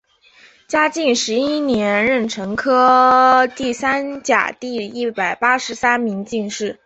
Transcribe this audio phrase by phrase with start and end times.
[0.67, 6.79] 嘉靖十一年壬辰科第三甲第一百八十三名进士。